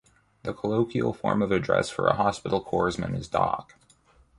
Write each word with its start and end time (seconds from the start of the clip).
The 0.41 0.51
colloquial 0.55 1.13
form 1.13 1.43
of 1.43 1.51
address 1.51 1.91
for 1.91 2.07
a 2.07 2.15
Hospital 2.15 2.59
Corpsman 2.59 3.15
is 3.15 3.27
Doc. 3.27 3.75